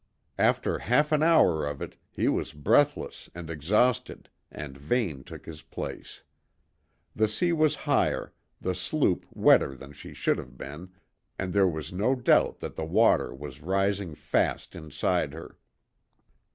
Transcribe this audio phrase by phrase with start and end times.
[0.39, 5.61] After half an hour of it, he was breathless and exhausted, and Vane took his
[5.61, 6.23] place.
[7.15, 10.89] The sea was higher, the sloop wetter than she had been,
[11.37, 15.59] and there was no doubt that the water was rising fast inside her.